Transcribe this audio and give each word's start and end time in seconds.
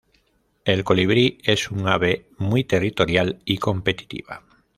El 0.65 0.83
colibrí 0.83 1.37
es 1.43 1.69
un 1.69 1.87
ave 1.87 2.25
muy 2.39 2.63
territorial 2.63 3.39
y 3.45 3.59
competitiva. 3.59 4.41